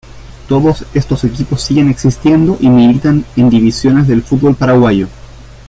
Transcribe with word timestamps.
Todos 0.49 0.83
estos 0.95 1.23
equipos 1.25 1.61
siguen 1.61 1.87
existiendo 1.87 2.57
y 2.59 2.69
militan 2.69 3.23
en 3.35 3.51
divisiones 3.51 4.07
del 4.07 4.23
fútbol 4.23 4.55
paraguayo. 4.55 5.07